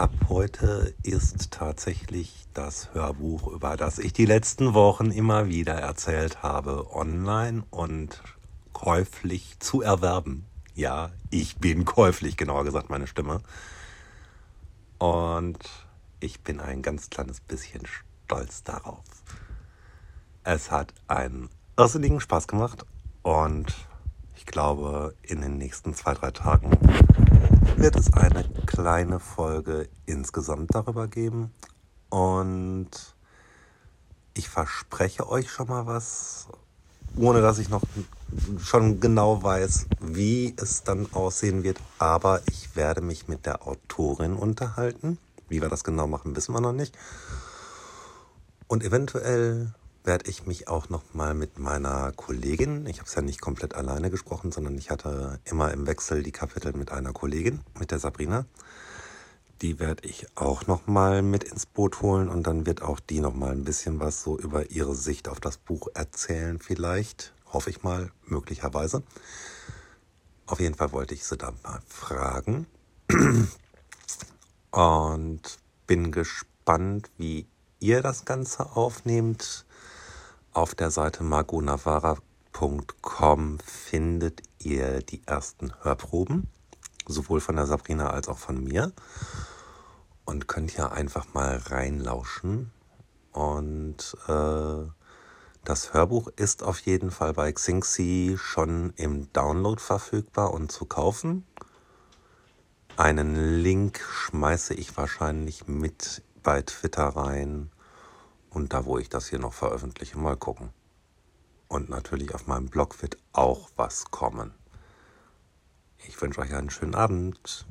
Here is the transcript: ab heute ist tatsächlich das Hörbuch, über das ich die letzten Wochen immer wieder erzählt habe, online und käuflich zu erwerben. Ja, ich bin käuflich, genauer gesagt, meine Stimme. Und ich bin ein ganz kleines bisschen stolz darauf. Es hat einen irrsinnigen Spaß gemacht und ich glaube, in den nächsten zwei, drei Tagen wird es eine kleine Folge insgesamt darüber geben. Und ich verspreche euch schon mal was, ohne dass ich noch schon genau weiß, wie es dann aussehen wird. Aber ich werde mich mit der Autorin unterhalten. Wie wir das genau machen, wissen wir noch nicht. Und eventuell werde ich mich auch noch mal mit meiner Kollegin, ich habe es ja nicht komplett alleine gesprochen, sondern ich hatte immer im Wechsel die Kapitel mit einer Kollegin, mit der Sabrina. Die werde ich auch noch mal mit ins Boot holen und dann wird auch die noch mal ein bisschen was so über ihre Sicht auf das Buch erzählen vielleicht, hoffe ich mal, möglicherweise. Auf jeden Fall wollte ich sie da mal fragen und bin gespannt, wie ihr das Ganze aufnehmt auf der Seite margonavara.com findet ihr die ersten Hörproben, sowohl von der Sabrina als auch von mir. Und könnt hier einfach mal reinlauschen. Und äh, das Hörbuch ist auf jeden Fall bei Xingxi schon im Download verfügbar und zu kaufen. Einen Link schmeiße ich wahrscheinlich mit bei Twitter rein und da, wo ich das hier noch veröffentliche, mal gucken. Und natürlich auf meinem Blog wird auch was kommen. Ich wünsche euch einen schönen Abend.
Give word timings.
ab 0.00 0.14
heute 0.30 0.94
ist 1.02 1.50
tatsächlich 1.50 2.46
das 2.54 2.94
Hörbuch, 2.94 3.48
über 3.48 3.76
das 3.76 3.98
ich 3.98 4.14
die 4.14 4.24
letzten 4.24 4.72
Wochen 4.72 5.10
immer 5.10 5.48
wieder 5.48 5.74
erzählt 5.74 6.42
habe, 6.42 6.86
online 6.90 7.64
und 7.68 8.22
käuflich 8.72 9.58
zu 9.58 9.82
erwerben. 9.82 10.46
Ja, 10.74 11.10
ich 11.28 11.58
bin 11.58 11.84
käuflich, 11.84 12.38
genauer 12.38 12.64
gesagt, 12.64 12.88
meine 12.88 13.06
Stimme. 13.06 13.42
Und 14.96 15.58
ich 16.18 16.40
bin 16.40 16.60
ein 16.60 16.80
ganz 16.80 17.10
kleines 17.10 17.40
bisschen 17.40 17.82
stolz 18.24 18.62
darauf. 18.62 19.04
Es 20.44 20.70
hat 20.70 20.94
einen 21.08 21.50
irrsinnigen 21.76 22.20
Spaß 22.20 22.48
gemacht 22.48 22.86
und 23.20 23.74
ich 24.34 24.46
glaube, 24.46 25.14
in 25.20 25.42
den 25.42 25.58
nächsten 25.58 25.92
zwei, 25.92 26.14
drei 26.14 26.30
Tagen 26.30 26.70
wird 27.76 27.96
es 27.96 28.12
eine 28.12 28.44
kleine 28.66 29.20
Folge 29.20 29.88
insgesamt 30.06 30.74
darüber 30.74 31.08
geben. 31.08 31.52
Und 32.08 32.90
ich 34.34 34.48
verspreche 34.48 35.28
euch 35.28 35.50
schon 35.50 35.68
mal 35.68 35.86
was, 35.86 36.48
ohne 37.16 37.40
dass 37.40 37.58
ich 37.58 37.68
noch 37.68 37.82
schon 38.62 39.00
genau 39.00 39.42
weiß, 39.42 39.86
wie 40.00 40.54
es 40.56 40.82
dann 40.82 41.12
aussehen 41.12 41.62
wird. 41.62 41.78
Aber 41.98 42.42
ich 42.50 42.76
werde 42.76 43.00
mich 43.00 43.28
mit 43.28 43.46
der 43.46 43.66
Autorin 43.66 44.34
unterhalten. 44.34 45.18
Wie 45.48 45.60
wir 45.60 45.68
das 45.68 45.84
genau 45.84 46.06
machen, 46.06 46.36
wissen 46.36 46.54
wir 46.54 46.60
noch 46.60 46.72
nicht. 46.72 46.96
Und 48.68 48.84
eventuell 48.84 49.74
werde 50.04 50.30
ich 50.30 50.46
mich 50.46 50.68
auch 50.68 50.88
noch 50.88 51.14
mal 51.14 51.34
mit 51.34 51.58
meiner 51.58 52.12
Kollegin, 52.12 52.86
ich 52.86 52.98
habe 52.98 53.08
es 53.08 53.14
ja 53.14 53.22
nicht 53.22 53.40
komplett 53.40 53.74
alleine 53.74 54.10
gesprochen, 54.10 54.50
sondern 54.52 54.76
ich 54.78 54.90
hatte 54.90 55.40
immer 55.44 55.72
im 55.72 55.86
Wechsel 55.86 56.22
die 56.22 56.32
Kapitel 56.32 56.72
mit 56.72 56.90
einer 56.90 57.12
Kollegin, 57.12 57.60
mit 57.78 57.90
der 57.90 57.98
Sabrina. 57.98 58.46
Die 59.62 59.78
werde 59.78 60.08
ich 60.08 60.26
auch 60.36 60.66
noch 60.66 60.86
mal 60.86 61.20
mit 61.20 61.44
ins 61.44 61.66
Boot 61.66 62.00
holen 62.00 62.30
und 62.30 62.46
dann 62.46 62.64
wird 62.64 62.80
auch 62.80 62.98
die 62.98 63.20
noch 63.20 63.34
mal 63.34 63.52
ein 63.52 63.64
bisschen 63.64 64.00
was 64.00 64.22
so 64.22 64.38
über 64.38 64.70
ihre 64.70 64.94
Sicht 64.94 65.28
auf 65.28 65.38
das 65.38 65.58
Buch 65.58 65.88
erzählen 65.92 66.58
vielleicht, 66.58 67.34
hoffe 67.52 67.68
ich 67.68 67.82
mal, 67.82 68.10
möglicherweise. 68.24 69.02
Auf 70.46 70.60
jeden 70.60 70.74
Fall 70.74 70.92
wollte 70.92 71.14
ich 71.14 71.24
sie 71.24 71.36
da 71.36 71.52
mal 71.62 71.80
fragen 71.86 72.66
und 74.70 75.42
bin 75.86 76.10
gespannt, 76.10 77.10
wie 77.18 77.46
ihr 77.80 78.02
das 78.02 78.24
Ganze 78.24 78.76
aufnehmt 78.76 79.64
auf 80.52 80.74
der 80.74 80.90
Seite 80.90 81.22
margonavara.com 81.22 83.58
findet 83.60 84.42
ihr 84.58 85.00
die 85.02 85.22
ersten 85.26 85.72
Hörproben, 85.82 86.48
sowohl 87.06 87.40
von 87.40 87.54
der 87.56 87.66
Sabrina 87.66 88.10
als 88.10 88.28
auch 88.28 88.38
von 88.38 88.62
mir. 88.62 88.92
Und 90.24 90.48
könnt 90.48 90.72
hier 90.72 90.92
einfach 90.92 91.32
mal 91.34 91.56
reinlauschen. 91.56 92.70
Und 93.32 94.16
äh, 94.28 94.84
das 95.64 95.94
Hörbuch 95.94 96.28
ist 96.36 96.62
auf 96.62 96.78
jeden 96.80 97.10
Fall 97.10 97.32
bei 97.32 97.50
Xingxi 97.52 98.36
schon 98.40 98.92
im 98.96 99.32
Download 99.32 99.80
verfügbar 99.80 100.52
und 100.52 100.70
zu 100.72 100.84
kaufen. 100.84 101.46
Einen 102.96 103.62
Link 103.62 104.00
schmeiße 104.00 104.74
ich 104.74 104.96
wahrscheinlich 104.96 105.68
mit 105.68 106.22
bei 106.42 106.62
Twitter 106.62 107.04
rein 107.04 107.70
und 108.50 108.72
da, 108.72 108.84
wo 108.84 108.98
ich 108.98 109.08
das 109.08 109.28
hier 109.28 109.38
noch 109.38 109.52
veröffentliche, 109.52 110.18
mal 110.18 110.36
gucken. 110.36 110.70
Und 111.68 111.88
natürlich 111.88 112.34
auf 112.34 112.46
meinem 112.46 112.68
Blog 112.68 113.00
wird 113.02 113.16
auch 113.32 113.70
was 113.76 114.10
kommen. 114.10 114.52
Ich 116.06 116.20
wünsche 116.20 116.40
euch 116.40 116.52
einen 116.54 116.70
schönen 116.70 116.94
Abend. 116.94 117.66